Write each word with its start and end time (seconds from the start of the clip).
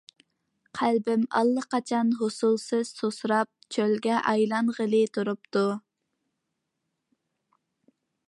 قەلبىم 0.77 1.25
ئاللىقاچان 1.39 2.07
ھوسۇلسىز 2.21 2.93
سۇسىراپ 3.01 3.51
چۆلگە 3.77 4.17
ئايلانغىلى 4.31 5.03
تۇرۇپتۇ. 5.17 5.65